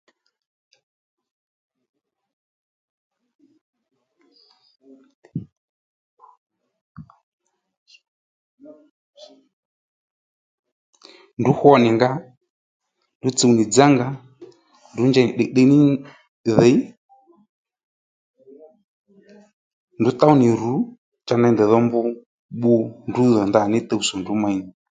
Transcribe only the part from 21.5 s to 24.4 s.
ndèy dho mb bbù ndrǔ dhò ndanà ní tuwtsò ndrǔ